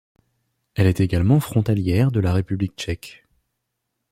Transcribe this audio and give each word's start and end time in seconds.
Elle 0.73 0.87
est 0.87 0.99
également 0.99 1.39
frontalière 1.39 2.11
de 2.11 2.19
la 2.19 2.33
République 2.33 2.73
tchèque. 2.75 3.23